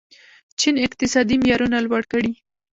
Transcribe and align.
چین 0.59 0.75
اقتصادي 0.85 1.35
معیارونه 1.41 1.77
لوړ 1.85 2.01
کړي. 2.11 2.31